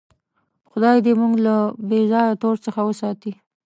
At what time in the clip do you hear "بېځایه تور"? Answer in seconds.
1.89-2.55